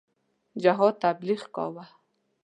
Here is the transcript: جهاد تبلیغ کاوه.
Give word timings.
جهاد 0.63 0.95
تبلیغ 1.03 1.41
کاوه. 1.55 1.85